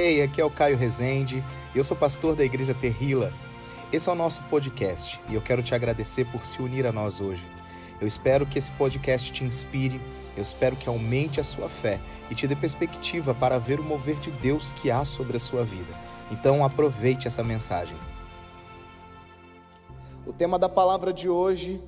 [0.00, 1.42] Hey, aqui é o Caio Rezende
[1.74, 3.32] eu sou pastor da Igreja Terrila.
[3.92, 7.20] Esse é o nosso podcast e eu quero te agradecer por se unir a nós
[7.20, 7.44] hoje.
[8.00, 10.00] Eu espero que esse podcast te inspire,
[10.36, 11.98] eu espero que aumente a sua fé
[12.30, 15.64] e te dê perspectiva para ver o mover de Deus que há sobre a sua
[15.64, 15.92] vida.
[16.30, 17.96] Então aproveite essa mensagem.
[20.24, 21.82] O tema da palavra de hoje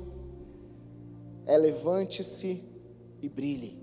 [1.47, 2.69] é levante-se
[3.23, 3.81] e brilhe.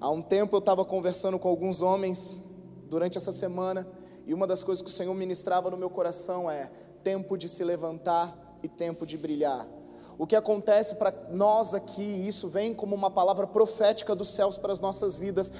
[0.00, 2.48] Há um tempo eu estava conversando com alguns homens
[2.90, 3.86] durante essa semana
[4.26, 6.70] e uma das coisas que o Senhor ministrava no meu coração é
[7.02, 9.66] tempo de se levantar e tempo de brilhar.
[10.18, 14.72] O que acontece para nós aqui, isso vem como uma palavra profética dos céus para
[14.72, 15.50] as nossas vidas.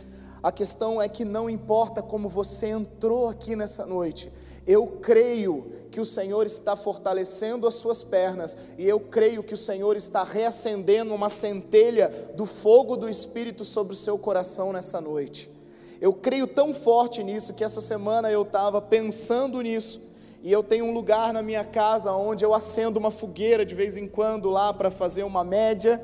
[0.43, 4.31] A questão é que não importa como você entrou aqui nessa noite,
[4.67, 9.57] eu creio que o Senhor está fortalecendo as suas pernas e eu creio que o
[9.57, 15.60] Senhor está reacendendo uma centelha do fogo do Espírito sobre o seu coração nessa noite.
[16.01, 20.01] Eu creio tão forte nisso que essa semana eu estava pensando nisso.
[20.43, 23.99] E eu tenho um lugar na minha casa onde eu acendo uma fogueira de vez
[23.99, 26.03] em quando lá para fazer uma média.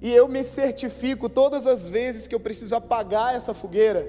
[0.00, 4.06] E eu me certifico todas as vezes que eu preciso apagar essa fogueira,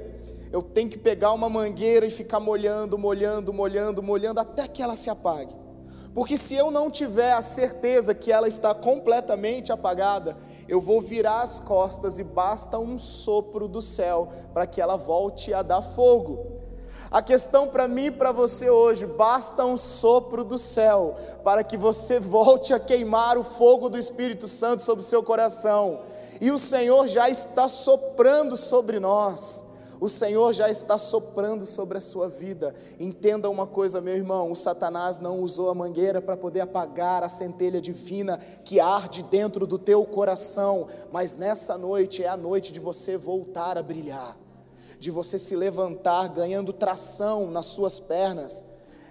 [0.51, 4.95] eu tenho que pegar uma mangueira e ficar molhando, molhando, molhando, molhando até que ela
[4.95, 5.55] se apague.
[6.13, 11.41] Porque se eu não tiver a certeza que ela está completamente apagada, eu vou virar
[11.41, 16.53] as costas e basta um sopro do céu para que ela volte a dar fogo.
[17.11, 21.77] A questão para mim e para você hoje, basta um sopro do céu para que
[21.77, 26.01] você volte a queimar o fogo do Espírito Santo sobre o seu coração.
[26.41, 29.63] E o Senhor já está soprando sobre nós.
[30.03, 32.75] O Senhor já está soprando sobre a sua vida.
[32.99, 37.29] Entenda uma coisa, meu irmão: o Satanás não usou a mangueira para poder apagar a
[37.29, 42.81] centelha divina que arde dentro do teu coração, mas nessa noite é a noite de
[42.81, 44.37] você voltar a brilhar,
[44.99, 48.65] de você se levantar ganhando tração nas suas pernas.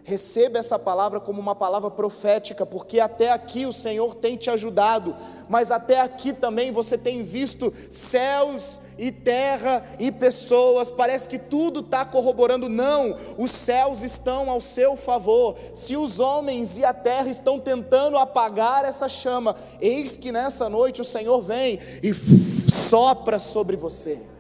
[0.05, 5.17] Receba essa palavra como uma palavra profética, porque até aqui o Senhor tem te ajudado,
[5.49, 11.81] mas até aqui também você tem visto céus e terra e pessoas, parece que tudo
[11.81, 12.69] está corroborando.
[12.69, 15.57] Não, os céus estão ao seu favor.
[15.73, 21.01] Se os homens e a terra estão tentando apagar essa chama, eis que nessa noite
[21.01, 22.13] o Senhor vem e
[22.71, 24.32] sopra sobre você.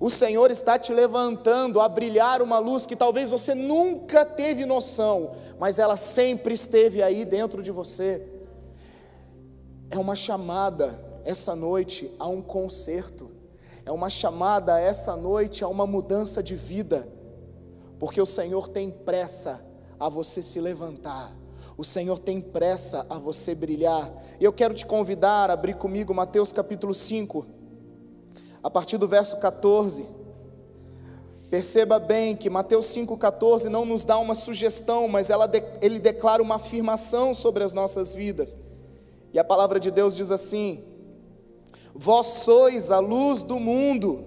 [0.00, 5.32] O Senhor está te levantando a brilhar uma luz que talvez você nunca teve noção,
[5.58, 8.26] mas ela sempre esteve aí dentro de você.
[9.90, 13.38] É uma chamada essa noite a um concerto
[13.84, 17.08] é uma chamada essa noite a uma mudança de vida,
[17.98, 19.64] porque o Senhor tem pressa
[19.98, 21.34] a você se levantar,
[21.76, 24.08] o Senhor tem pressa a você brilhar.
[24.38, 27.46] E eu quero te convidar a abrir comigo Mateus capítulo 5,
[28.62, 30.06] a partir do verso 14.
[31.50, 35.28] Perceba bem que Mateus 5,14 não nos dá uma sugestão, mas
[35.80, 38.56] ele declara uma afirmação sobre as nossas vidas.
[39.32, 40.84] E a palavra de Deus diz assim:
[41.94, 44.24] Vós sois a luz do mundo,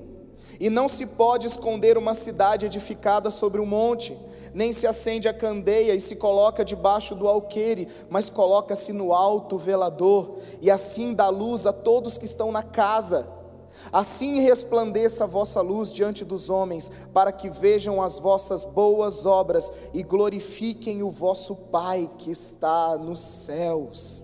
[0.59, 4.17] e não se pode esconder uma cidade edificada sobre um monte,
[4.53, 9.57] nem se acende a candeia e se coloca debaixo do alqueire, mas coloca-se no alto
[9.57, 13.27] velador, e assim dá luz a todos que estão na casa.
[13.91, 19.72] Assim resplandeça a vossa luz diante dos homens, para que vejam as vossas boas obras
[19.94, 24.23] e glorifiquem o vosso Pai que está nos céus.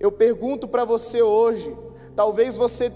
[0.00, 1.76] Eu pergunto para você hoje,
[2.18, 2.92] Talvez você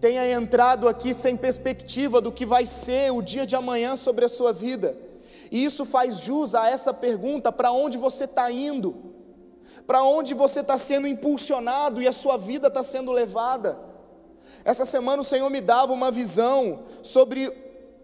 [0.00, 4.30] tenha entrado aqui sem perspectiva do que vai ser o dia de amanhã sobre a
[4.30, 4.96] sua vida.
[5.50, 9.12] E isso faz jus a essa pergunta: para onde você está indo?
[9.86, 13.78] Para onde você está sendo impulsionado e a sua vida está sendo levada?
[14.64, 17.52] Essa semana o Senhor me dava uma visão sobre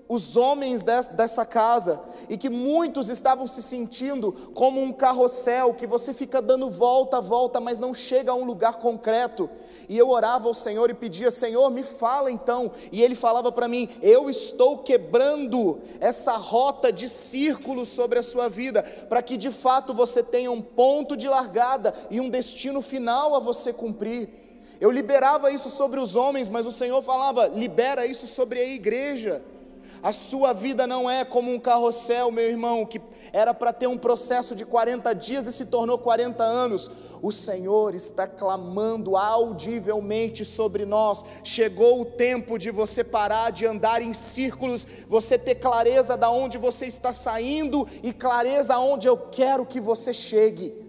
[0.08, 6.14] os homens dessa casa e que muitos estavam se sentindo como um carrossel que você
[6.14, 9.50] fica dando volta, volta, mas não chega a um lugar concreto.
[9.88, 12.72] E eu orava ao Senhor e pedia: Senhor, me fala então.
[12.90, 18.48] E Ele falava para mim: Eu estou quebrando essa rota de círculos sobre a sua
[18.48, 23.34] vida, para que de fato você tenha um ponto de largada e um destino final
[23.34, 24.47] a você cumprir.
[24.80, 29.42] Eu liberava isso sobre os homens, mas o Senhor falava: libera isso sobre a igreja.
[30.00, 33.00] A sua vida não é como um carrossel, meu irmão, que
[33.32, 36.88] era para ter um processo de 40 dias e se tornou 40 anos.
[37.20, 41.24] O Senhor está clamando audivelmente sobre nós.
[41.42, 46.58] Chegou o tempo de você parar de andar em círculos, você ter clareza da onde
[46.58, 50.87] você está saindo e clareza aonde eu quero que você chegue.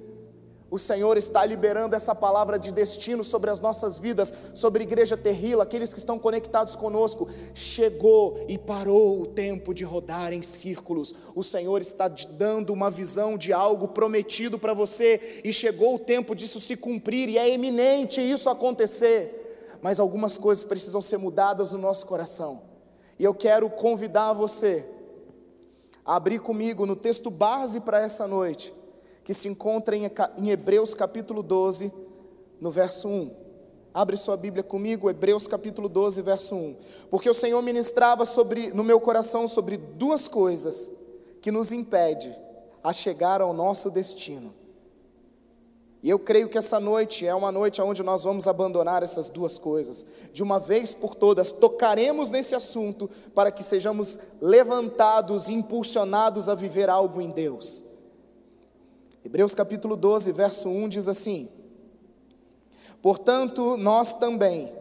[0.72, 5.18] O Senhor está liberando essa palavra de destino sobre as nossas vidas, sobre a igreja
[5.18, 7.28] Terrila, aqueles que estão conectados conosco.
[7.56, 11.16] Chegou e parou o tempo de rodar em círculos.
[11.34, 16.36] O Senhor está dando uma visão de algo prometido para você e chegou o tempo
[16.36, 19.78] disso se cumprir e é eminente isso acontecer.
[19.82, 22.62] Mas algumas coisas precisam ser mudadas no nosso coração.
[23.18, 24.86] E eu quero convidar você
[26.06, 28.79] a abrir comigo no texto base para essa noite
[29.30, 31.94] que se encontra em Hebreus capítulo 12,
[32.60, 33.32] no verso 1.
[33.94, 36.76] Abre sua Bíblia comigo, Hebreus capítulo 12, verso 1.
[37.12, 40.90] Porque o Senhor ministrava sobre, no meu coração sobre duas coisas
[41.44, 42.36] que nos impede
[42.84, 44.52] a chegar ao nosso destino.
[46.02, 49.60] E eu creio que essa noite é uma noite onde nós vamos abandonar essas duas
[49.60, 50.08] coisas.
[50.34, 56.56] De uma vez por todas, tocaremos nesse assunto para que sejamos levantados e impulsionados a
[56.56, 57.89] viver algo em Deus.
[59.30, 61.50] Hebreus capítulo 12, verso 1 diz assim:
[63.00, 64.74] Portanto, nós também,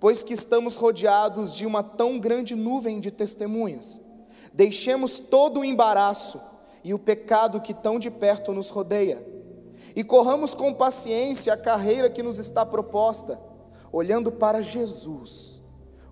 [0.00, 4.00] pois que estamos rodeados de uma tão grande nuvem de testemunhas,
[4.54, 6.40] deixemos todo o embaraço
[6.82, 9.22] e o pecado que tão de perto nos rodeia,
[9.94, 13.38] e corramos com paciência a carreira que nos está proposta,
[13.92, 15.60] olhando para Jesus,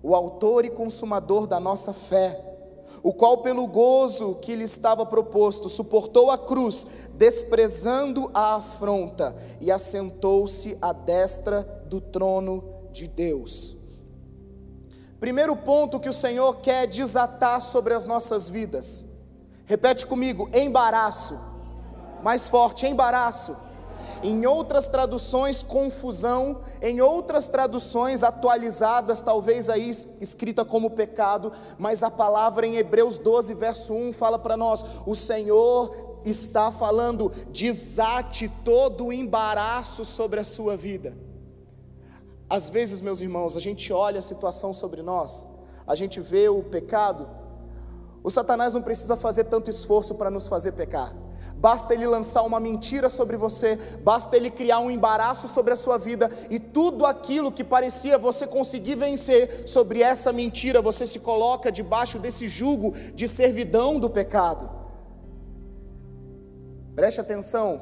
[0.03, 2.52] o Autor e Consumador da nossa fé
[3.01, 9.71] o qual, pelo gozo que lhe estava proposto, suportou a cruz, desprezando a afronta, e
[9.71, 13.75] assentou-se à destra do trono de Deus.
[15.19, 19.05] Primeiro ponto que o Senhor quer desatar sobre as nossas vidas.
[19.65, 21.39] Repete comigo: embaraço.
[22.21, 23.55] Mais forte, embaraço
[24.21, 29.89] em outras traduções, confusão, em outras traduções atualizadas, talvez aí
[30.19, 35.15] escrita como pecado, mas a palavra em Hebreus 12, verso 1 fala para nós: o
[35.15, 41.15] Senhor está falando, desate todo o embaraço sobre a sua vida.
[42.49, 45.45] Às vezes, meus irmãos, a gente olha a situação sobre nós,
[45.87, 47.27] a gente vê o pecado,
[48.23, 51.22] o Satanás não precisa fazer tanto esforço para nos fazer pecar
[51.63, 55.97] basta ele lançar uma mentira sobre você, basta ele criar um embaraço sobre a sua
[55.97, 61.71] vida, e tudo aquilo que parecia você conseguir vencer sobre essa mentira, você se coloca
[61.71, 64.69] debaixo desse jugo de servidão do pecado.
[66.93, 67.81] Preste atenção,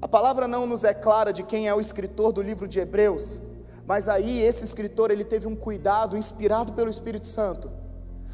[0.00, 3.38] a palavra não nos é clara de quem é o escritor do livro de Hebreus,
[3.86, 7.82] mas aí esse escritor ele teve um cuidado inspirado pelo Espírito Santo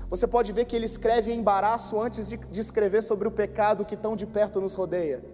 [0.08, 3.84] você pode ver que ele escreve em embaraço antes de, de escrever sobre o pecado
[3.84, 5.24] que tão de perto nos rodeia,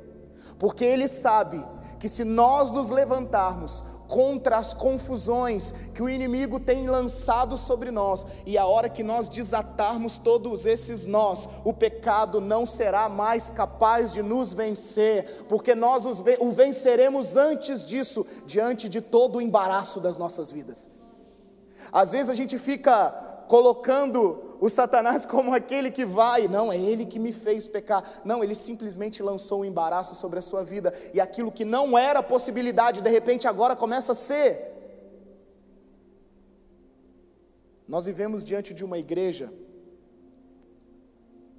[0.59, 1.65] porque ele sabe
[1.99, 8.26] que se nós nos levantarmos contra as confusões que o inimigo tem lançado sobre nós,
[8.44, 14.12] e a hora que nós desatarmos todos esses nós, o pecado não será mais capaz
[14.12, 20.19] de nos vencer, porque nós o venceremos antes disso, diante de todo o embaraço das
[20.19, 20.91] nossas vidas.
[21.93, 27.05] Às vezes a gente fica colocando o Satanás como aquele que vai, não, é ele
[27.05, 28.23] que me fez pecar.
[28.25, 32.23] Não, ele simplesmente lançou um embaraço sobre a sua vida, e aquilo que não era
[32.23, 34.73] possibilidade, de repente agora começa a ser.
[37.87, 39.52] Nós vivemos diante de uma igreja,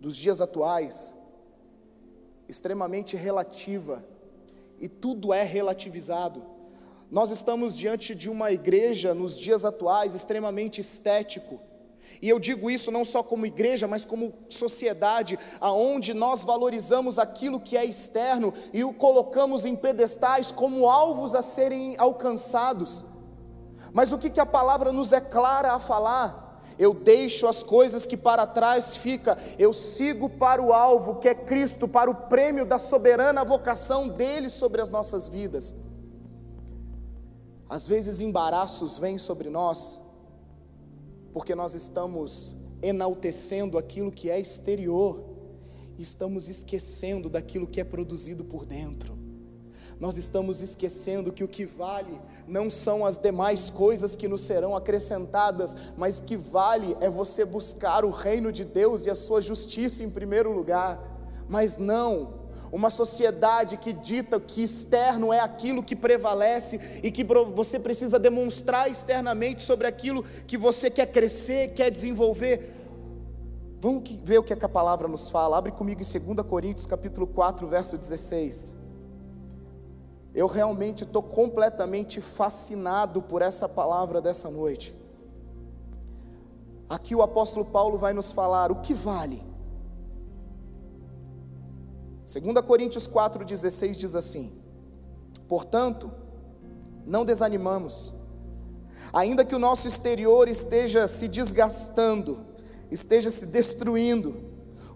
[0.01, 1.15] dos dias atuais,
[2.47, 4.03] extremamente relativa,
[4.79, 6.43] e tudo é relativizado.
[7.09, 11.61] Nós estamos diante de uma igreja, nos dias atuais, extremamente estético
[12.21, 17.59] e eu digo isso não só como igreja, mas como sociedade, aonde nós valorizamos aquilo
[17.59, 23.05] que é externo e o colocamos em pedestais como alvos a serem alcançados.
[23.93, 26.61] Mas o que, que a palavra nos é clara a falar?
[26.77, 31.35] Eu deixo as coisas que para trás fica, eu sigo para o alvo que é
[31.35, 35.73] Cristo, para o prêmio da soberana vocação dele sobre as nossas vidas.
[37.69, 39.99] Às vezes embaraços vêm sobre nós,
[41.35, 45.35] porque nós estamos enaltecendo aquilo que é exterior
[45.97, 49.17] estamos esquecendo daquilo que é produzido por dentro.
[49.99, 54.75] Nós estamos esquecendo que o que vale não são as demais coisas que nos serão
[54.75, 60.03] acrescentadas, mas que vale é você buscar o reino de Deus e a sua justiça
[60.03, 61.01] em primeiro lugar.
[61.49, 62.34] Mas não,
[62.75, 68.91] uma sociedade que dita que externo é aquilo que prevalece e que você precisa demonstrar
[68.91, 72.75] externamente sobre aquilo que você quer crescer, quer desenvolver.
[73.79, 75.57] Vamos ver o que, é que a palavra nos fala.
[75.57, 78.75] Abre comigo em 2 Coríntios capítulo 4, verso 16.
[80.33, 84.93] Eu realmente estou completamente fascinado por essa palavra dessa noite.
[86.89, 89.54] Aqui o apóstolo Paulo vai nos falar o que vale
[92.25, 94.51] 2 Coríntios 4,16 diz assim:
[95.47, 96.11] Portanto,
[97.05, 98.11] não desanimamos.
[99.13, 102.39] Ainda que o nosso exterior esteja se desgastando,
[102.89, 104.35] esteja se destruindo,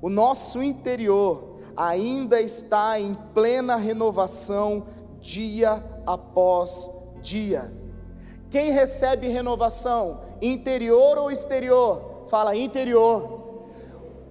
[0.01, 4.87] o nosso interior ainda está em plena renovação
[5.21, 6.89] dia após
[7.21, 7.71] dia.
[8.49, 12.25] Quem recebe renovação, interior ou exterior?
[12.27, 13.67] Fala interior.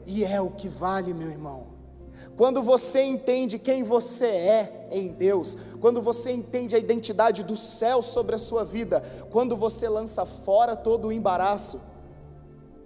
[0.05, 1.68] E é o que vale, meu irmão.
[2.39, 8.01] Quando você entende quem você é em Deus, quando você entende a identidade do céu
[8.01, 9.03] sobre a sua vida,
[9.33, 11.81] quando você lança fora todo o embaraço,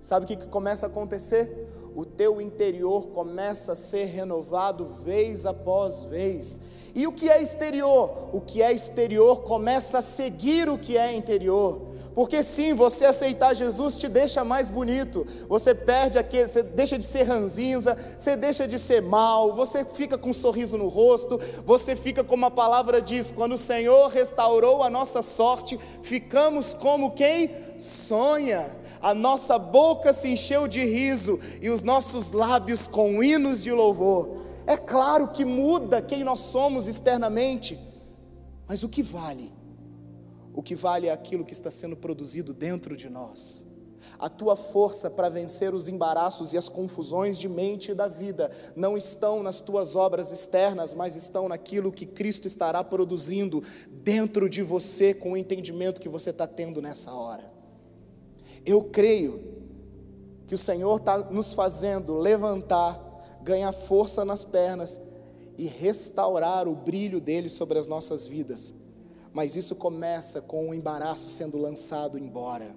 [0.00, 1.68] sabe o que, que começa a acontecer?
[1.94, 6.58] O teu interior começa a ser renovado vez após vez.
[6.94, 8.30] E o que é exterior?
[8.32, 11.91] O que é exterior começa a seguir o que é interior.
[12.14, 15.26] Porque sim, você aceitar Jesus te deixa mais bonito.
[15.48, 20.18] Você perde aquele, você deixa de ser ranzinza, você deixa de ser mal, você fica
[20.18, 24.82] com um sorriso no rosto, você fica como a palavra diz, quando o Senhor restaurou
[24.82, 28.70] a nossa sorte, ficamos como quem sonha.
[29.00, 34.42] A nossa boca se encheu de riso e os nossos lábios com hinos de louvor.
[34.66, 37.78] É claro que muda quem nós somos externamente,
[38.68, 39.61] mas o que vale?
[40.54, 43.66] O que vale é aquilo que está sendo produzido dentro de nós.
[44.18, 48.50] A tua força para vencer os embaraços e as confusões de mente e da vida
[48.76, 54.62] não estão nas tuas obras externas, mas estão naquilo que Cristo estará produzindo dentro de
[54.62, 57.44] você com o entendimento que você está tendo nessa hora.
[58.64, 59.40] Eu creio
[60.46, 63.00] que o Senhor está nos fazendo levantar,
[63.42, 65.00] ganhar força nas pernas
[65.56, 68.74] e restaurar o brilho dele sobre as nossas vidas
[69.32, 72.74] mas isso começa com o embaraço sendo lançado embora.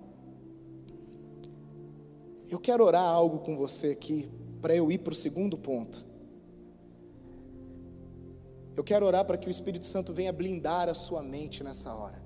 [2.49, 4.29] Eu quero orar algo com você aqui,
[4.61, 6.05] para eu ir para o segundo ponto.
[8.75, 12.21] Eu quero orar para que o Espírito Santo venha blindar a sua mente nessa hora,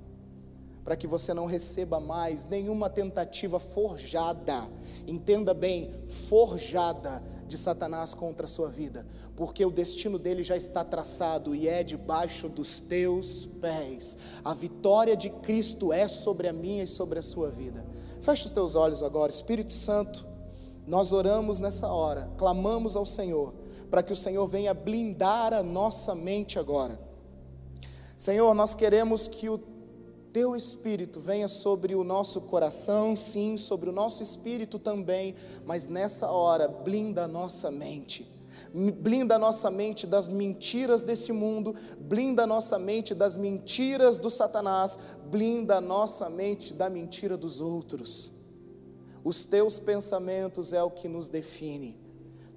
[0.84, 4.68] para que você não receba mais nenhuma tentativa forjada,
[5.08, 10.84] entenda bem, forjada de Satanás contra a sua vida, porque o destino dele já está
[10.84, 14.18] traçado e é debaixo dos teus pés.
[14.46, 17.84] A vitória de Cristo é sobre a minha e sobre a sua vida.
[18.22, 20.28] Feche os teus olhos agora, Espírito Santo.
[20.88, 23.54] Nós oramos nessa hora, clamamos ao Senhor,
[23.90, 27.00] para que o Senhor venha blindar a nossa mente agora.
[28.16, 29.58] Senhor, nós queremos que o
[30.32, 36.32] teu espírito venha sobre o nosso coração, sim, sobre o nosso espírito também, mas nessa
[36.32, 38.28] hora, blinda a nossa mente.
[38.74, 44.30] Blinda a nossa mente das mentiras desse mundo, blinda a nossa mente das mentiras do
[44.30, 48.32] Satanás, blinda a nossa mente da mentira dos outros.
[49.24, 51.98] Os teus pensamentos é o que nos define.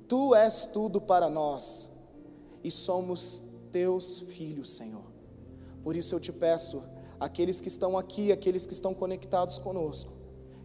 [0.09, 1.91] Tu és tudo para nós
[2.63, 5.05] e somos teus filhos, Senhor.
[5.83, 6.83] Por isso eu te peço,
[7.23, 10.13] aqueles que estão aqui, aqueles que estão conectados conosco,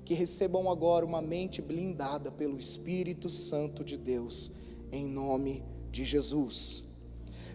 [0.03, 4.51] que recebam agora uma mente blindada pelo Espírito Santo de Deus,
[4.91, 6.83] em nome de Jesus.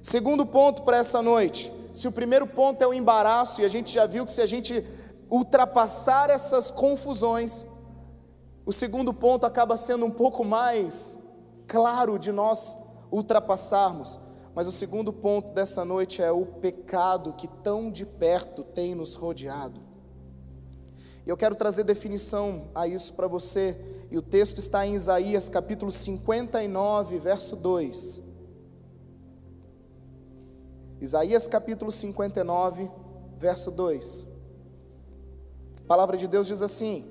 [0.00, 3.92] Segundo ponto para essa noite: se o primeiro ponto é o embaraço, e a gente
[3.92, 4.84] já viu que se a gente
[5.28, 7.66] ultrapassar essas confusões,
[8.64, 11.18] o segundo ponto acaba sendo um pouco mais
[11.66, 12.78] claro de nós
[13.10, 14.20] ultrapassarmos.
[14.54, 19.14] Mas o segundo ponto dessa noite é o pecado que tão de perto tem nos
[19.14, 19.80] rodeado.
[21.24, 23.78] E eu quero trazer definição a isso para você,
[24.10, 28.22] e o texto está em Isaías capítulo 59, verso 2.
[31.00, 32.90] Isaías capítulo 59,
[33.38, 34.26] verso 2.
[35.80, 37.06] A palavra de Deus diz assim: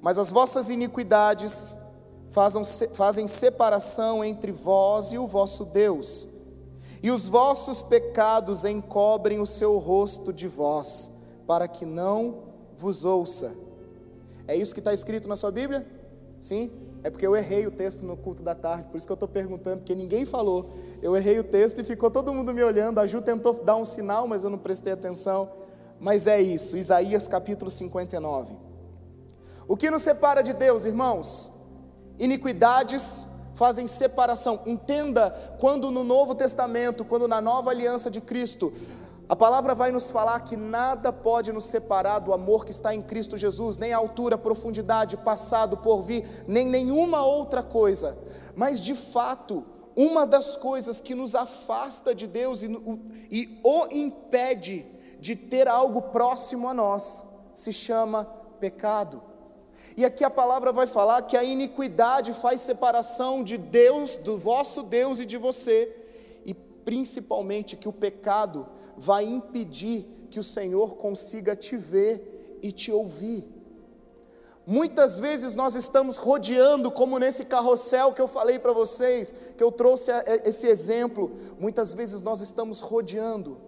[0.00, 1.74] Mas as vossas iniquidades
[2.30, 6.28] fazem separação entre vós e o vosso Deus,
[7.02, 11.12] e os vossos pecados encobrem o seu rosto de vós,
[11.46, 12.44] para que não
[12.76, 13.52] vos ouça.
[14.46, 15.86] É isso que está escrito na sua Bíblia?
[16.38, 16.70] Sim?
[17.02, 19.28] É porque eu errei o texto no culto da tarde, por isso que eu estou
[19.28, 20.70] perguntando, porque ninguém falou.
[21.00, 22.98] Eu errei o texto e ficou todo mundo me olhando.
[22.98, 25.50] A Ju tentou dar um sinal, mas eu não prestei atenção.
[25.98, 28.54] Mas é isso, Isaías capítulo 59.
[29.66, 31.50] O que nos separa de Deus, irmãos?
[32.20, 34.60] Iniquidades fazem separação.
[34.64, 38.72] Entenda quando no Novo Testamento, quando na nova aliança de Cristo,
[39.28, 43.00] a palavra vai nos falar que nada pode nos separar do amor que está em
[43.00, 48.18] Cristo Jesus, nem a altura, profundidade, passado, porvir, nem nenhuma outra coisa.
[48.56, 52.68] Mas de fato, uma das coisas que nos afasta de Deus e,
[53.30, 54.86] e o impede
[55.20, 58.24] de ter algo próximo a nós se chama
[58.58, 59.29] pecado.
[59.96, 64.82] E aqui a palavra vai falar que a iniquidade faz separação de Deus, do vosso
[64.82, 65.94] Deus e de você.
[66.44, 68.66] E principalmente que o pecado
[68.96, 73.48] vai impedir que o Senhor consiga te ver e te ouvir.
[74.66, 79.72] Muitas vezes nós estamos rodeando, como nesse carrossel que eu falei para vocês, que eu
[79.72, 80.12] trouxe
[80.44, 81.32] esse exemplo.
[81.58, 83.58] Muitas vezes nós estamos rodeando,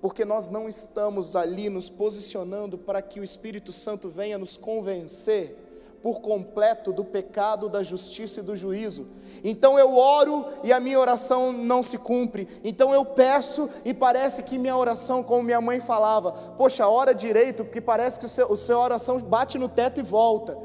[0.00, 5.65] porque nós não estamos ali nos posicionando para que o Espírito Santo venha nos convencer
[6.06, 9.08] por completo do pecado, da justiça e do juízo.
[9.42, 12.46] Então eu oro e a minha oração não se cumpre.
[12.62, 17.64] Então eu peço e parece que minha oração, como minha mãe falava, poxa, ora direito,
[17.64, 20.56] porque parece que o seu, a sua oração bate no teto e volta.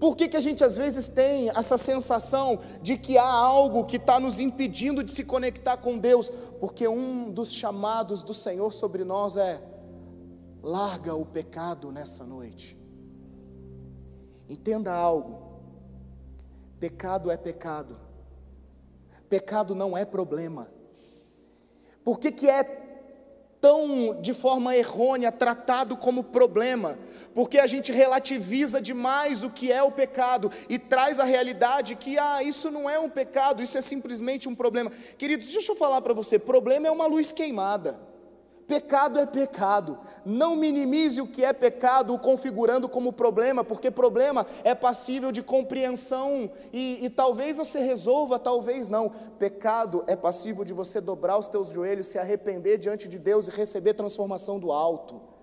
[0.00, 3.94] Por que, que a gente às vezes tem essa sensação de que há algo que
[3.94, 6.32] está nos impedindo de se conectar com Deus?
[6.58, 9.62] Porque um dos chamados do Senhor sobre nós é:
[10.60, 12.82] larga o pecado nessa noite.
[14.48, 15.60] Entenda algo:
[16.78, 17.98] pecado é pecado,
[19.28, 20.68] pecado não é problema.
[22.04, 22.62] Por que, que é
[23.60, 26.98] tão de forma errônea tratado como problema?
[27.34, 32.18] Porque a gente relativiza demais o que é o pecado e traz a realidade que
[32.18, 34.90] ah, isso não é um pecado, isso é simplesmente um problema.
[35.16, 38.13] Queridos, deixa eu falar para você: problema é uma luz queimada.
[38.66, 39.98] Pecado é pecado.
[40.24, 45.42] Não minimize o que é pecado, o configurando como problema, porque problema é passível de
[45.42, 49.10] compreensão e, e, talvez você resolva, talvez não.
[49.38, 53.50] Pecado é passível de você dobrar os teus joelhos, se arrepender diante de Deus e
[53.50, 55.33] receber transformação do alto.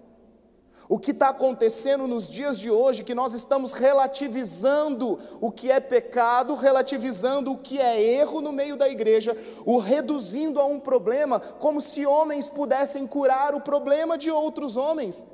[0.92, 5.80] O que está acontecendo nos dias de hoje, que nós estamos relativizando o que é
[5.80, 9.34] pecado, relativizando o que é erro no meio da igreja,
[9.66, 15.26] o reduzindo a um problema, como se homens pudessem curar o problema de outros homens.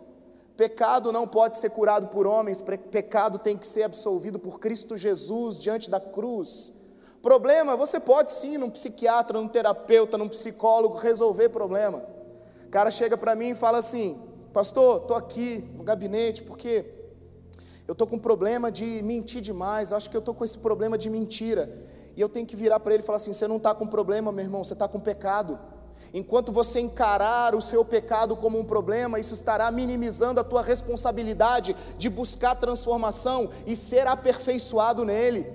[0.56, 5.58] Pecado não pode ser curado por homens, pecado tem que ser absolvido por Cristo Jesus
[5.58, 6.72] diante da cruz.
[7.20, 12.06] Problema, você pode sim, num psiquiatra, num terapeuta, num psicólogo, resolver problema.
[12.64, 14.22] O cara chega para mim e fala assim:
[14.54, 16.86] Pastor, estou aqui no gabinete porque
[17.88, 21.10] eu estou com problema de mentir demais, acho que eu estou com esse problema de
[21.10, 21.72] mentira.
[22.16, 24.32] E eu tenho que virar para ele e falar assim: você não está com problema,
[24.32, 25.60] meu irmão, você está com pecado.
[26.14, 31.76] Enquanto você encarar o seu pecado como um problema, isso estará minimizando a tua responsabilidade
[31.98, 35.48] de buscar transformação e ser aperfeiçoado nele.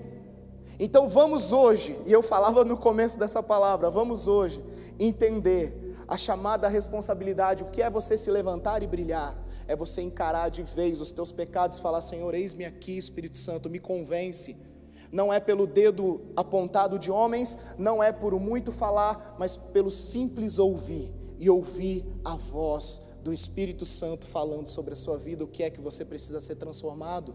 [0.79, 4.63] Então vamos hoje, e eu falava no começo dessa palavra, vamos hoje
[4.99, 9.37] entender a chamada responsabilidade, o que é você se levantar e brilhar?
[9.67, 13.79] É você encarar de vez os teus pecados falar: Senhor, eis-me aqui, Espírito Santo, me
[13.79, 14.57] convence.
[15.11, 20.59] Não é pelo dedo apontado de homens, não é por muito falar, mas pelo simples
[20.59, 25.63] ouvir e ouvir a voz do Espírito Santo falando sobre a sua vida, o que
[25.63, 27.35] é que você precisa ser transformado.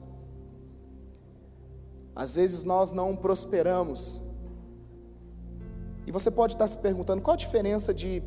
[2.15, 4.19] Às vezes nós não prosperamos.
[6.07, 8.23] E você pode estar se perguntando qual a diferença de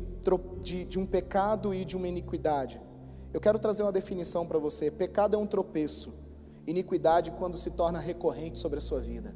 [0.61, 2.81] de, de um pecado e de uma iniquidade.
[3.33, 6.13] Eu quero trazer uma definição para você: pecado é um tropeço,
[6.67, 9.35] iniquidade quando se torna recorrente sobre a sua vida.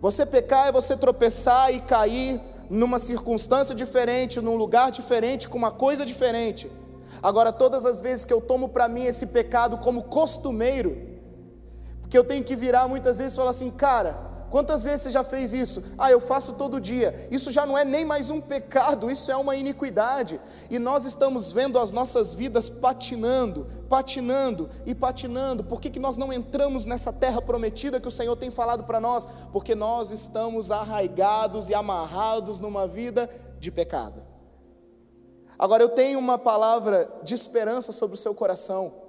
[0.00, 5.70] Você pecar é você tropeçar e cair numa circunstância diferente, num lugar diferente, com uma
[5.70, 6.70] coisa diferente.
[7.22, 10.96] Agora, todas as vezes que eu tomo para mim esse pecado como costumeiro,
[12.00, 15.24] porque eu tenho que virar muitas vezes e falar assim, cara, Quantas vezes você já
[15.24, 15.82] fez isso?
[15.96, 17.26] Ah, eu faço todo dia.
[17.30, 20.38] Isso já não é nem mais um pecado, isso é uma iniquidade.
[20.68, 25.64] E nós estamos vendo as nossas vidas patinando, patinando e patinando.
[25.64, 29.00] Por que, que nós não entramos nessa terra prometida que o Senhor tem falado para
[29.00, 29.26] nós?
[29.50, 34.22] Porque nós estamos arraigados e amarrados numa vida de pecado.
[35.58, 39.00] Agora eu tenho uma palavra de esperança sobre o seu coração.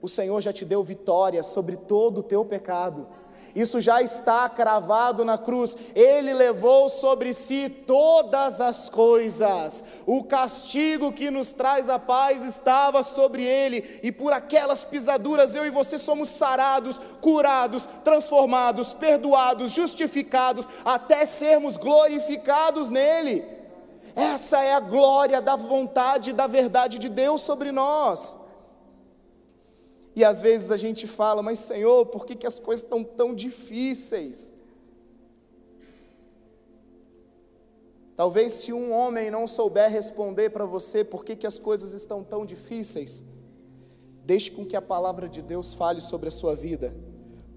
[0.00, 3.08] O Senhor já te deu vitória sobre todo o teu pecado.
[3.54, 5.76] Isso já está cravado na cruz.
[5.94, 9.84] Ele levou sobre si todas as coisas.
[10.06, 15.66] O castigo que nos traz a paz estava sobre ele, e por aquelas pisaduras eu
[15.66, 23.44] e você somos sarados, curados, transformados, perdoados, justificados, até sermos glorificados nele.
[24.14, 28.41] Essa é a glória da vontade e da verdade de Deus sobre nós.
[30.14, 33.34] E às vezes a gente fala, mas Senhor, por que, que as coisas estão tão
[33.34, 34.54] difíceis?
[38.14, 42.22] Talvez se um homem não souber responder para você por que, que as coisas estão
[42.22, 43.24] tão difíceis,
[44.24, 46.94] deixe com que a palavra de Deus fale sobre a sua vida.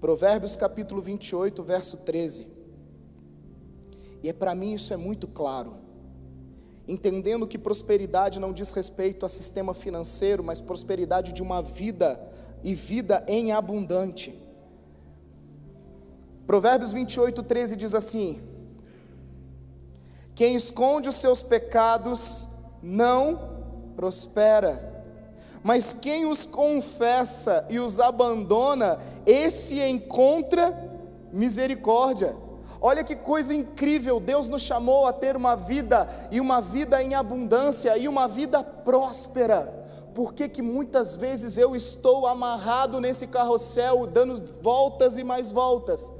[0.00, 2.46] Provérbios capítulo 28, verso 13.
[4.22, 5.86] E é para mim isso é muito claro
[6.88, 12.20] entendendo que prosperidade não diz respeito a sistema financeiro, mas prosperidade de uma vida
[12.62, 14.34] e vida em abundante.
[16.46, 18.40] Provérbios 28, 13 diz assim:
[20.34, 22.48] Quem esconde os seus pecados
[22.82, 23.56] não
[23.96, 24.94] prospera.
[25.62, 30.72] Mas quem os confessa e os abandona, esse encontra
[31.32, 32.36] misericórdia.
[32.80, 37.14] Olha que coisa incrível, Deus nos chamou a ter uma vida e uma vida em
[37.14, 39.75] abundância e uma vida próspera.
[40.16, 46.10] Por que, que muitas vezes eu estou amarrado nesse carrossel, dando voltas e mais voltas?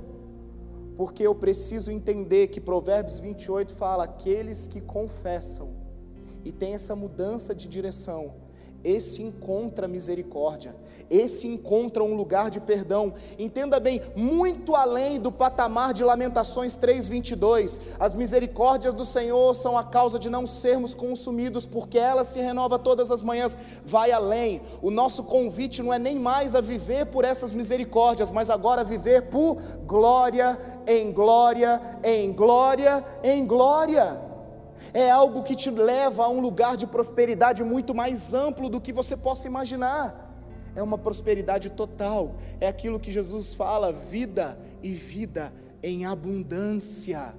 [0.98, 5.70] Porque eu preciso entender que Provérbios 28 fala: aqueles que confessam
[6.44, 8.34] e têm essa mudança de direção,
[8.86, 10.76] esse encontra misericórdia,
[11.10, 13.14] esse encontra um lugar de perdão.
[13.36, 19.82] Entenda bem, muito além do patamar de Lamentações 3:22, as misericórdias do Senhor são a
[19.82, 23.58] causa de não sermos consumidos, porque ela se renova todas as manhãs.
[23.84, 24.62] Vai além.
[24.80, 29.22] O nosso convite não é nem mais a viver por essas misericórdias, mas agora viver
[29.22, 34.25] por glória em glória, em glória, em glória
[34.92, 38.92] é algo que te leva a um lugar de prosperidade muito mais amplo do que
[38.92, 40.24] você possa imaginar.
[40.74, 47.34] É uma prosperidade total, é aquilo que Jesus fala: vida e vida em abundância.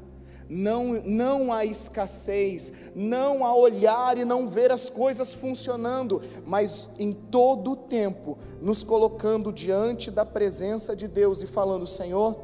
[0.50, 7.12] Não, não há escassez, não há olhar e não ver as coisas funcionando, mas em
[7.12, 12.38] todo o tempo nos colocando diante da presença de Deus e falando: Senhor,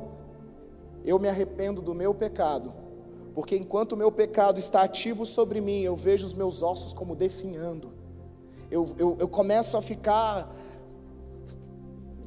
[1.06, 2.74] eu me arrependo do meu pecado,
[3.34, 7.15] porque enquanto o meu pecado está ativo sobre mim, eu vejo os meus ossos como
[7.15, 7.91] definhando,
[8.69, 10.56] eu, eu, eu começo a ficar,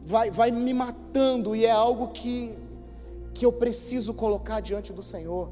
[0.03, 2.57] vai, vai me matando, e é algo que,
[3.35, 5.51] que eu preciso colocar diante do Senhor.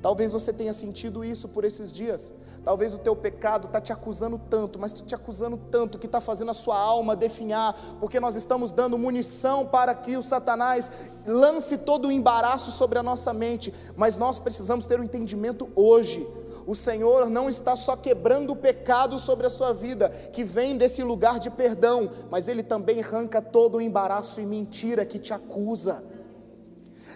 [0.00, 2.32] Talvez você tenha sentido isso por esses dias.
[2.68, 6.20] Talvez o teu pecado está te acusando tanto, mas está te acusando tanto que está
[6.20, 10.92] fazendo a sua alma definhar, porque nós estamos dando munição para que o Satanás
[11.26, 13.72] lance todo o embaraço sobre a nossa mente.
[13.96, 16.28] Mas nós precisamos ter um entendimento hoje.
[16.66, 21.02] O Senhor não está só quebrando o pecado sobre a sua vida, que vem desse
[21.02, 26.04] lugar de perdão, mas Ele também arranca todo o embaraço e mentira que te acusa.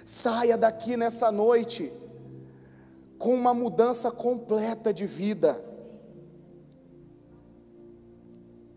[0.07, 1.93] Saia daqui nessa noite
[3.23, 5.65] com uma mudança completa de vida.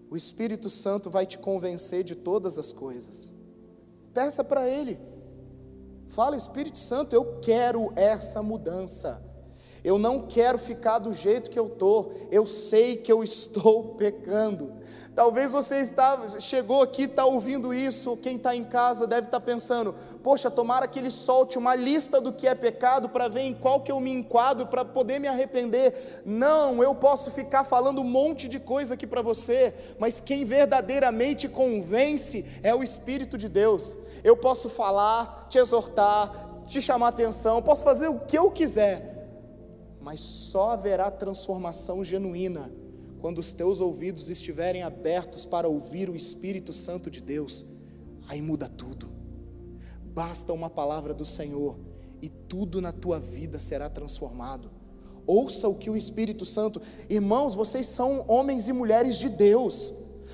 [0.08, 3.32] O Espírito Santo vai te convencer de todas as coisas.
[4.14, 5.00] Peça para Ele.
[6.10, 9.20] Fala, Espírito Santo, eu quero essa mudança.
[9.86, 12.12] Eu não quero ficar do jeito que eu estou.
[12.32, 14.74] Eu sei que eu estou pecando.
[15.14, 19.46] Talvez você está, chegou aqui, está ouvindo isso, quem está em casa deve estar tá
[19.46, 19.94] pensando:
[20.24, 23.82] poxa, tomara que ele solte uma lista do que é pecado para ver em qual
[23.82, 26.24] que eu me enquadro para poder me arrepender.
[26.26, 31.48] Não, eu posso ficar falando um monte de coisa aqui para você, mas quem verdadeiramente
[31.48, 34.00] convence é o Espírito de Deus.
[34.24, 39.15] Eu posso falar, te exortar, te chamar atenção, posso fazer o que eu quiser
[40.06, 42.72] mas só haverá transformação genuína
[43.20, 47.66] quando os teus ouvidos estiverem abertos para ouvir o Espírito Santo de Deus.
[48.28, 49.10] Aí muda tudo.
[50.04, 51.80] Basta uma palavra do Senhor
[52.22, 54.70] e tudo na tua vida será transformado.
[55.26, 59.92] Ouça o que o Espírito Santo, irmãos, vocês são homens e mulheres de Deus.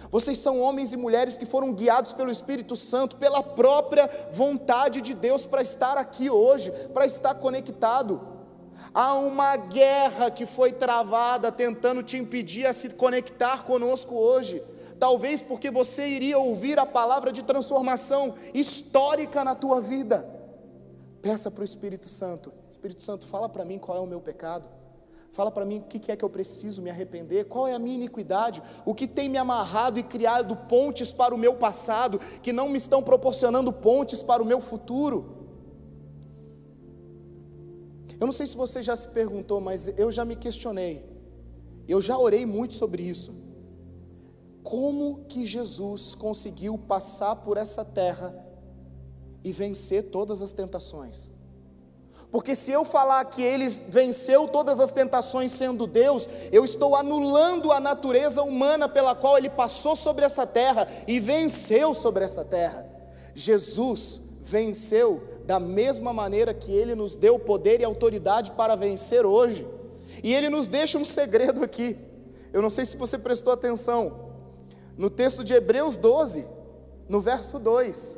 [0.10, 5.14] Vocês são homens e mulheres que foram guiados pelo Espírito Santo, pela própria vontade de
[5.14, 8.41] Deus para estar aqui hoje, para estar conectado.
[8.94, 14.62] Há uma guerra que foi travada tentando te impedir a se conectar conosco hoje.
[15.00, 20.28] Talvez porque você iria ouvir a palavra de transformação histórica na tua vida.
[21.22, 24.68] Peça para o Espírito Santo: Espírito Santo, fala para mim qual é o meu pecado.
[25.32, 27.96] Fala para mim o que é que eu preciso me arrepender, qual é a minha
[27.96, 32.68] iniquidade, o que tem me amarrado e criado pontes para o meu passado, que não
[32.68, 35.41] me estão proporcionando pontes para o meu futuro.
[38.22, 41.04] Eu não sei se você já se perguntou, mas eu já me questionei.
[41.88, 43.34] Eu já orei muito sobre isso.
[44.62, 48.32] Como que Jesus conseguiu passar por essa terra
[49.44, 51.32] e vencer todas as tentações?
[52.32, 57.72] Porque se eu falar que ele venceu todas as tentações sendo Deus, eu estou anulando
[57.72, 62.88] a natureza humana pela qual ele passou sobre essa terra e venceu sobre essa terra.
[63.34, 69.68] Jesus venceu da mesma maneira que Ele nos deu poder e autoridade para vencer hoje.
[70.24, 71.98] E Ele nos deixa um segredo aqui.
[72.54, 74.30] Eu não sei se você prestou atenção.
[74.98, 76.48] No texto de Hebreus 12,
[77.10, 78.18] no verso 2.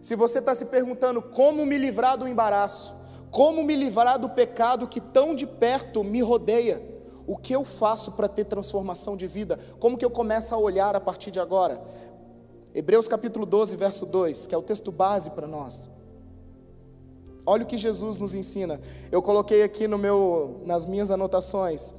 [0.00, 2.94] Se você está se perguntando como me livrar do embaraço,
[3.28, 6.80] como me livrar do pecado que tão de perto me rodeia,
[7.26, 9.58] o que eu faço para ter transformação de vida?
[9.80, 11.82] Como que eu começo a olhar a partir de agora?
[12.72, 15.90] Hebreus capítulo 12, verso 2, que é o texto base para nós.
[17.46, 18.80] Olha o que Jesus nos ensina.
[19.12, 21.94] Eu coloquei aqui no meu, nas minhas anotações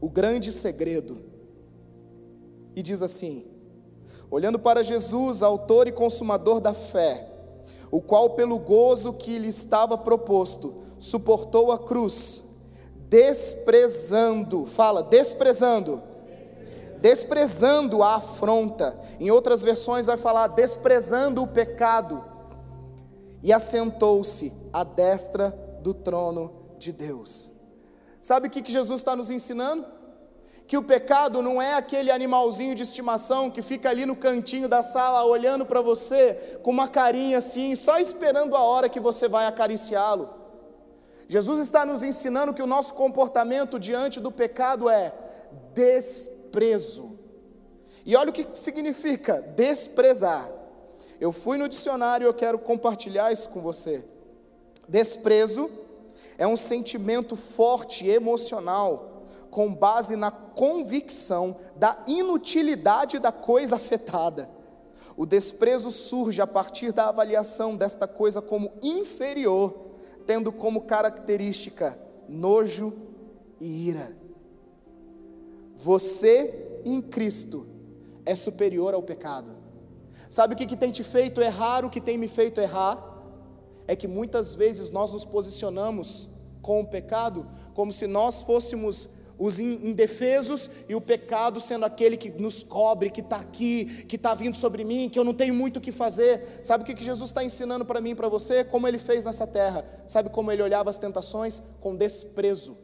[0.00, 1.18] o grande segredo.
[2.74, 3.44] E diz assim:
[4.30, 7.28] olhando para Jesus, autor e consumador da fé,
[7.90, 12.42] o qual, pelo gozo que lhe estava proposto, suportou a cruz,
[13.08, 16.00] desprezando, fala, desprezando,
[17.00, 18.96] desprezando a afronta.
[19.18, 22.31] Em outras versões vai falar desprezando o pecado
[23.42, 25.50] e assentou-se à destra
[25.82, 27.50] do trono de Deus.
[28.20, 29.84] Sabe o que Jesus está nos ensinando?
[30.66, 34.80] Que o pecado não é aquele animalzinho de estimação que fica ali no cantinho da
[34.80, 39.46] sala olhando para você com uma carinha assim, só esperando a hora que você vai
[39.46, 40.30] acariciá-lo.
[41.28, 45.12] Jesus está nos ensinando que o nosso comportamento diante do pecado é
[45.74, 47.18] desprezo.
[48.04, 50.61] E olha o que significa desprezar.
[51.22, 54.04] Eu fui no dicionário e eu quero compartilhar isso com você.
[54.88, 55.70] Desprezo
[56.36, 64.50] é um sentimento forte, emocional, com base na convicção da inutilidade da coisa afetada.
[65.16, 69.92] O desprezo surge a partir da avaliação desta coisa como inferior,
[70.26, 71.96] tendo como característica
[72.28, 72.92] nojo
[73.60, 74.16] e ira.
[75.76, 77.64] Você em Cristo
[78.26, 79.61] é superior ao pecado.
[80.28, 83.02] Sabe o que, que tem te feito errar, o que tem me feito errar?
[83.86, 86.28] É que muitas vezes nós nos posicionamos
[86.60, 89.08] com o pecado como se nós fôssemos
[89.38, 94.34] os indefesos e o pecado sendo aquele que nos cobre, que está aqui, que está
[94.34, 96.60] vindo sobre mim, que eu não tenho muito o que fazer.
[96.62, 98.62] Sabe o que, que Jesus está ensinando para mim e para você?
[98.62, 99.84] Como ele fez nessa terra.
[100.06, 101.60] Sabe como ele olhava as tentações?
[101.80, 102.76] Com desprezo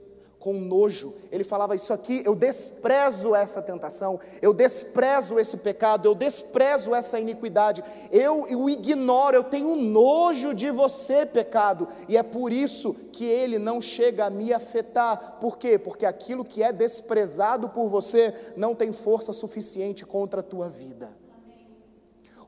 [0.48, 1.12] com nojo.
[1.30, 7.20] Ele falava: Isso aqui, eu desprezo essa tentação, eu desprezo esse pecado, eu desprezo essa
[7.20, 13.26] iniquidade, eu o ignoro, eu tenho nojo de você, pecado, e é por isso que
[13.26, 15.36] ele não chega a me afetar.
[15.38, 15.78] Por quê?
[15.78, 21.10] Porque aquilo que é desprezado por você não tem força suficiente contra a tua vida.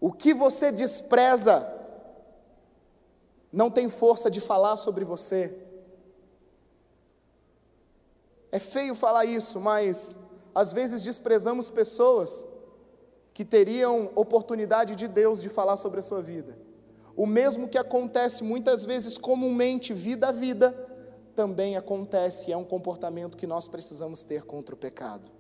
[0.01, 1.71] O que você despreza
[3.53, 5.70] não tem força de falar sobre você.
[8.53, 10.17] É feio falar isso, mas
[10.55, 12.45] às vezes desprezamos pessoas
[13.33, 16.59] que teriam oportunidade de Deus de falar sobre a sua vida.
[17.17, 20.73] O mesmo que acontece muitas vezes comumente, vida a vida,
[21.35, 25.31] também acontece, é um comportamento que nós precisamos ter contra o pecado.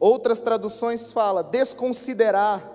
[0.00, 2.72] Outras traduções falam desconsiderar,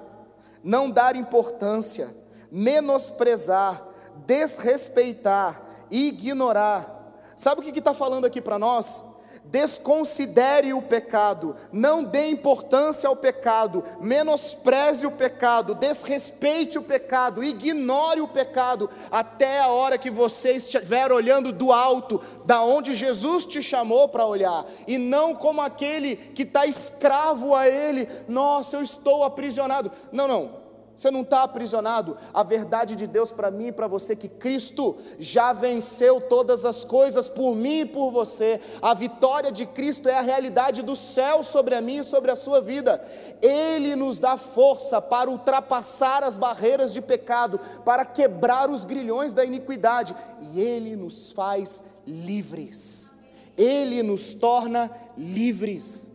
[0.64, 2.16] não dar importância,
[2.52, 3.86] menosprezar,
[4.26, 7.01] desrespeitar, ignorar
[7.42, 9.04] Sabe o que está falando aqui para nós?
[9.46, 18.22] Desconsidere o pecado, não dê importância ao pecado, menospreze o pecado, desrespeite o pecado, ignore
[18.22, 23.64] o pecado, até a hora que você estiver olhando do alto, da onde Jesus te
[23.64, 29.24] chamou para olhar, e não como aquele que está escravo a Ele, nossa, eu estou
[29.24, 29.92] aprisionado.
[30.12, 30.61] Não, não,
[30.96, 32.16] você não está aprisionado.
[32.34, 36.66] A verdade de Deus para mim e para você é que Cristo já venceu todas
[36.66, 38.60] as coisas por mim e por você.
[38.82, 42.36] A vitória de Cristo é a realidade do céu sobre a mim e sobre a
[42.36, 43.04] sua vida.
[43.42, 49.44] Ele nos dá força para ultrapassar as barreiras de pecado, para quebrar os grilhões da
[49.44, 50.16] iniquidade,
[50.54, 53.12] e Ele nos faz livres.
[53.58, 56.11] Ele nos torna livres.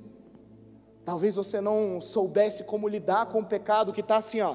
[1.07, 4.53] Talvez você não soubesse como lidar com o pecado que está assim, ó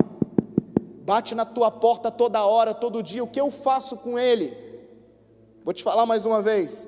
[1.12, 4.56] bate na tua porta toda hora, todo dia, o que eu faço com ele?
[5.64, 6.88] Vou te falar mais uma vez.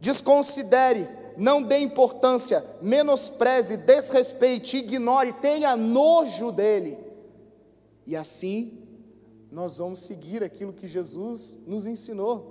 [0.00, 6.98] Desconsidere, não dê importância, menospreze, desrespeite, ignore, tenha nojo dele.
[8.06, 8.80] E assim
[9.50, 12.50] nós vamos seguir aquilo que Jesus nos ensinou.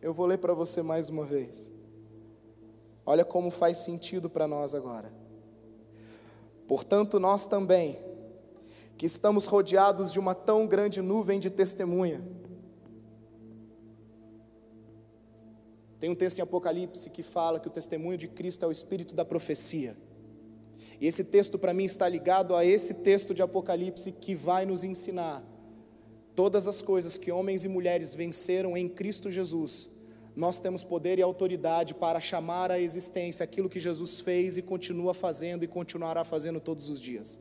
[0.00, 1.70] Eu vou ler para você mais uma vez.
[3.04, 5.12] Olha como faz sentido para nós agora.
[6.66, 7.98] Portanto, nós também
[8.96, 12.22] que estamos rodeados de uma tão grande nuvem de testemunha.
[15.98, 19.14] Tem um texto em Apocalipse que fala que o testemunho de Cristo é o espírito
[19.14, 19.96] da profecia.
[21.00, 24.84] E esse texto para mim está ligado a esse texto de Apocalipse que vai nos
[24.84, 25.44] ensinar
[26.34, 29.88] todas as coisas que homens e mulheres venceram em Cristo Jesus.
[30.34, 35.12] Nós temos poder e autoridade para chamar à existência aquilo que Jesus fez e continua
[35.12, 37.38] fazendo e continuará fazendo todos os dias.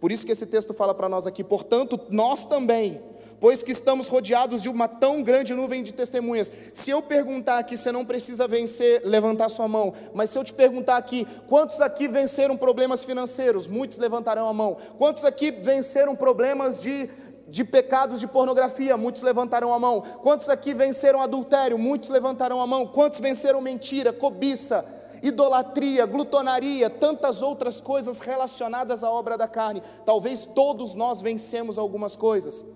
[0.00, 3.02] Por isso que esse texto fala para nós aqui, portanto, nós também,
[3.40, 6.52] pois que estamos rodeados de uma tão grande nuvem de testemunhas.
[6.72, 10.52] Se eu perguntar aqui, você não precisa vencer, levantar sua mão, mas se eu te
[10.52, 13.66] perguntar aqui, quantos aqui venceram problemas financeiros?
[13.66, 14.76] Muitos levantarão a mão.
[14.96, 17.10] Quantos aqui venceram problemas de
[17.48, 18.96] de pecados de pornografia?
[18.96, 20.00] Muitos levantaram a mão.
[20.00, 21.78] Quantos aqui venceram adultério?
[21.78, 22.86] Muitos levantaram a mão.
[22.86, 24.84] Quantos venceram mentira, cobiça,
[25.22, 29.82] idolatria, glutonaria, tantas outras coisas relacionadas à obra da carne?
[30.04, 32.66] Talvez todos nós vencemos algumas coisas.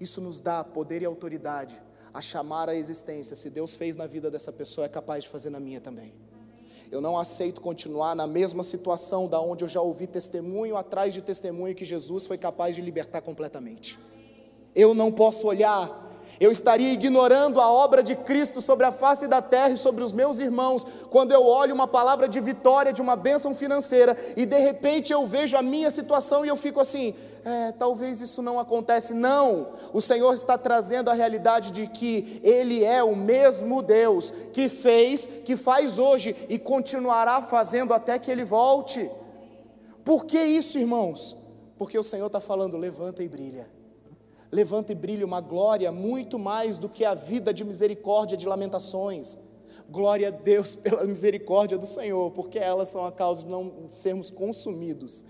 [0.00, 1.80] Isso nos dá poder e autoridade
[2.12, 3.36] a chamar a existência.
[3.36, 6.14] Se Deus fez na vida dessa pessoa, é capaz de fazer na minha também.
[6.90, 11.22] Eu não aceito continuar na mesma situação da onde eu já ouvi testemunho atrás de
[11.22, 13.98] testemunho que Jesus foi capaz de libertar completamente.
[14.74, 16.03] Eu não posso olhar
[16.40, 20.12] eu estaria ignorando a obra de Cristo sobre a face da terra e sobre os
[20.12, 24.58] meus irmãos, quando eu olho uma palavra de vitória, de uma bênção financeira, e de
[24.58, 29.14] repente eu vejo a minha situação e eu fico assim: é, talvez isso não acontece.
[29.14, 34.68] Não, o Senhor está trazendo a realidade de que Ele é o mesmo Deus que
[34.68, 39.10] fez, que faz hoje e continuará fazendo até que Ele volte.
[40.04, 41.36] Por que isso, irmãos?
[41.78, 43.73] Porque o Senhor está falando: levanta e brilha
[44.54, 49.36] levanta e brilha uma glória muito mais do que a vida de misericórdia, de lamentações.
[49.90, 54.30] Glória a Deus pela misericórdia do Senhor, porque elas são a causa de não sermos
[54.30, 55.26] consumidos.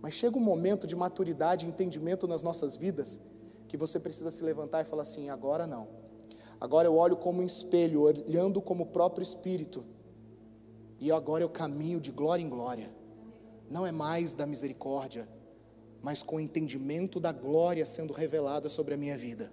[0.00, 3.20] Mas chega um momento de maturidade e entendimento nas nossas vidas
[3.66, 5.88] que você precisa se levantar e falar assim: agora não.
[6.60, 9.84] Agora eu olho como um espelho, olhando como o próprio Espírito,
[11.00, 12.88] e agora eu caminho de glória em glória.
[13.68, 15.28] Não é mais da misericórdia,
[16.04, 19.50] mas com o entendimento da glória sendo revelada sobre a minha vida.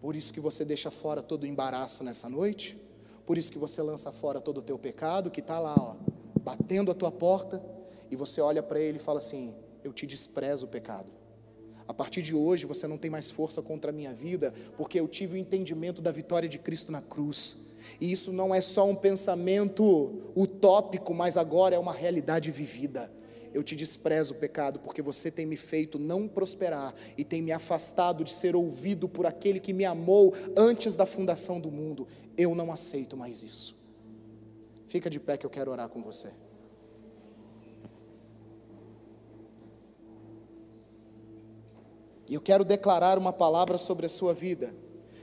[0.00, 2.80] Por isso que você deixa fora todo o embaraço nessa noite,
[3.26, 5.96] por isso que você lança fora todo o teu pecado que está lá, ó,
[6.40, 7.60] batendo a tua porta,
[8.08, 11.10] e você olha para ele e fala assim: Eu te desprezo o pecado.
[11.88, 15.08] A partir de hoje você não tem mais força contra a minha vida, porque eu
[15.08, 17.56] tive o entendimento da vitória de Cristo na cruz.
[18.00, 23.10] E isso não é só um pensamento utópico, mas agora é uma realidade vivida
[23.58, 28.22] eu te desprezo, pecado, porque você tem me feito não prosperar e tem me afastado
[28.22, 32.06] de ser ouvido por aquele que me amou antes da fundação do mundo.
[32.36, 33.76] Eu não aceito mais isso.
[34.86, 36.32] Fica de pé que eu quero orar com você.
[42.28, 44.72] E eu quero declarar uma palavra sobre a sua vida.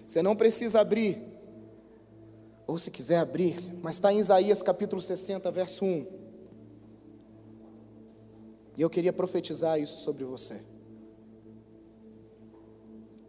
[0.06, 1.24] Você não precisa abrir,
[2.68, 6.25] ou se quiser abrir, mas está em Isaías capítulo 60, verso 1.
[8.78, 10.62] E eu queria profetizar isso sobre você.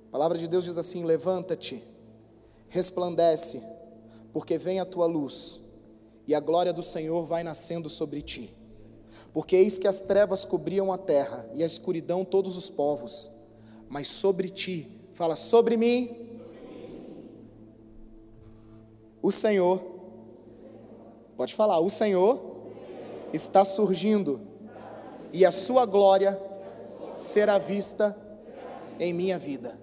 [0.09, 1.82] A palavra de Deus diz assim: Levanta-te,
[2.68, 3.62] resplandece,
[4.32, 5.61] porque vem a tua luz,
[6.26, 8.54] e a glória do Senhor vai nascendo sobre ti.
[9.32, 13.30] Porque eis que as trevas cobriam a terra, e a escuridão todos os povos,
[13.88, 16.26] mas sobre ti, fala sobre mim,
[19.22, 19.82] o Senhor,
[21.37, 22.40] pode falar, o Senhor
[23.32, 24.40] está surgindo
[25.33, 26.41] e a sua glória
[27.15, 28.17] será vista
[28.99, 29.79] em minha vida.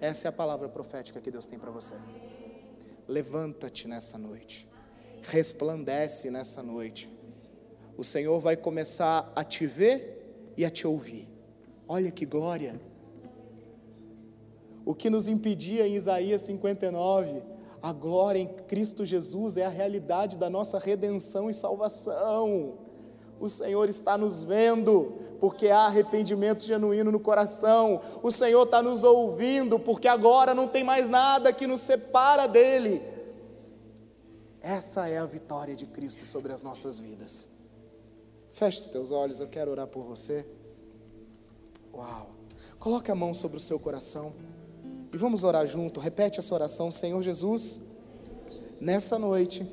[0.00, 1.94] Essa é a palavra profética que Deus tem para você.
[3.08, 4.68] Levanta-te nessa noite,
[5.22, 7.08] resplandece nessa noite.
[7.96, 11.28] O Senhor vai começar a te ver e a te ouvir.
[11.88, 12.80] Olha que glória!
[14.84, 17.42] O que nos impedia em Isaías 59,
[17.82, 22.85] a glória em Cristo Jesus é a realidade da nossa redenção e salvação.
[23.38, 28.00] O Senhor está nos vendo, porque há arrependimento genuíno no coração.
[28.22, 33.02] O Senhor está nos ouvindo, porque agora não tem mais nada que nos separa dEle.
[34.60, 37.48] Essa é a vitória de Cristo sobre as nossas vidas.
[38.52, 40.46] Feche os teus olhos, eu quero orar por você.
[41.94, 42.30] Uau!
[42.78, 44.32] Coloque a mão sobre o seu coração
[45.12, 46.00] e vamos orar junto.
[46.00, 47.82] Repete essa oração, Senhor Jesus.
[48.80, 49.70] Nessa noite,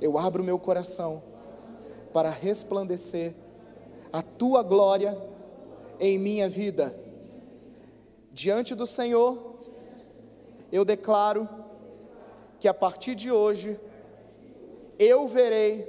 [0.00, 1.22] eu abro meu coração
[2.12, 3.34] para resplandecer
[4.12, 5.16] a tua glória
[5.98, 6.94] em minha vida.
[8.32, 9.56] Diante do Senhor,
[10.70, 11.48] eu declaro
[12.58, 13.78] que a partir de hoje
[14.98, 15.88] eu verei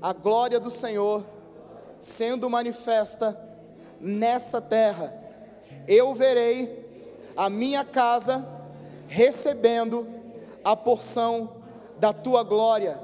[0.00, 1.24] a glória do Senhor
[1.98, 3.38] sendo manifesta
[4.00, 5.14] nessa terra.
[5.88, 6.84] Eu verei
[7.36, 8.46] a minha casa
[9.08, 10.06] recebendo
[10.62, 11.56] a porção
[11.98, 12.98] da tua glória.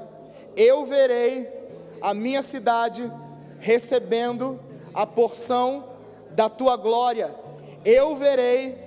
[0.55, 1.60] Eu verei
[2.01, 3.11] a minha cidade
[3.59, 4.59] recebendo
[4.93, 5.97] a porção
[6.31, 7.33] da tua glória.
[7.85, 8.77] Eu verei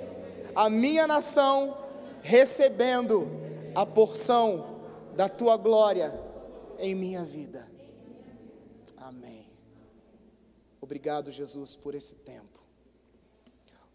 [0.54, 1.76] a minha nação
[2.22, 3.28] recebendo
[3.74, 4.80] a porção
[5.14, 6.18] da tua glória
[6.78, 7.68] em minha vida.
[8.96, 9.46] Amém.
[10.80, 12.62] Obrigado, Jesus, por esse tempo.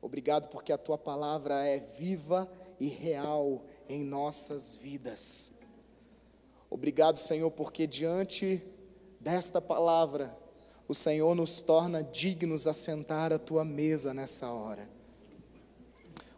[0.02, 2.50] Obrigado porque a tua palavra é viva
[2.80, 5.52] e real em nossas vidas.
[6.70, 8.64] Obrigado, Senhor, porque diante
[9.32, 10.36] desta palavra,
[10.88, 14.90] o Senhor nos torna dignos a sentar à tua mesa nessa hora.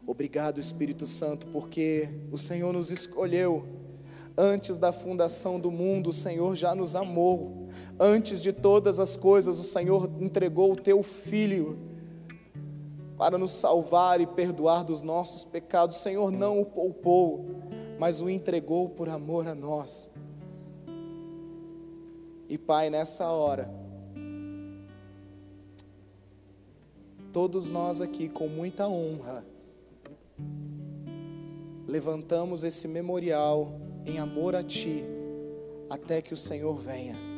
[0.05, 3.65] Obrigado, Espírito Santo, porque o Senhor nos escolheu.
[4.37, 7.69] Antes da fundação do mundo, o Senhor já nos amou.
[7.97, 11.79] Antes de todas as coisas, o Senhor entregou o teu filho
[13.17, 15.95] para nos salvar e perdoar dos nossos pecados.
[15.95, 17.45] O Senhor não o poupou,
[17.97, 20.10] mas o entregou por amor a nós.
[22.51, 23.71] E Pai, nessa hora,
[27.31, 29.45] todos nós aqui com muita honra,
[31.87, 33.71] levantamos esse memorial
[34.05, 35.05] em amor a Ti,
[35.89, 37.30] até que o Senhor venha.